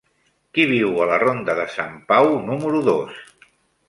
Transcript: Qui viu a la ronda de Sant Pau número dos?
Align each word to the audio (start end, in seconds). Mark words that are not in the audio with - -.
Qui 0.57 0.63
viu 0.69 0.95
a 1.03 1.05
la 1.11 1.19
ronda 1.23 1.55
de 1.59 1.65
Sant 1.73 1.99
Pau 2.13 2.31
número 2.47 2.81
dos? 2.89 3.21